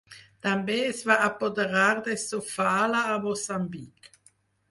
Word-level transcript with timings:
També 0.45 0.75
es 0.85 1.01
va 1.09 1.17
apoderar 1.25 1.91
de 2.09 2.17
Sofala, 2.23 3.03
a 3.17 3.19
Moçambic. 3.29 4.09